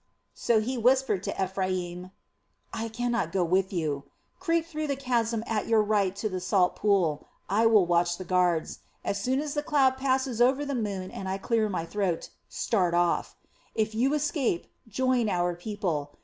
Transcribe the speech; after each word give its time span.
So 0.33 0.59
he 0.59 0.79
whispered 0.79 1.21
to 1.21 1.43
Ephraim: 1.43 2.09
"I 2.73 2.87
cannot 2.89 3.31
go 3.31 3.43
with 3.43 3.71
you. 3.71 4.05
Creep 4.39 4.65
through 4.65 4.87
the 4.87 4.95
chasm 4.95 5.43
at 5.45 5.67
your 5.67 5.83
right 5.83 6.15
to 6.15 6.27
the 6.27 6.39
salt 6.39 6.75
pool. 6.75 7.27
I 7.47 7.67
will 7.67 7.85
watch 7.85 8.17
the 8.17 8.25
guards. 8.25 8.79
As 9.05 9.21
soon 9.21 9.39
as 9.39 9.53
the 9.53 9.61
cloud 9.61 9.97
passes 9.97 10.41
over 10.41 10.65
the 10.65 10.73
moon 10.73 11.11
and 11.11 11.29
I 11.29 11.37
clear 11.37 11.69
my 11.69 11.85
throat, 11.85 12.31
start 12.49 12.95
off. 12.95 13.35
If 13.75 13.93
you 13.93 14.15
escape, 14.15 14.65
join 14.89 15.29
our 15.29 15.53
people. 15.53 16.17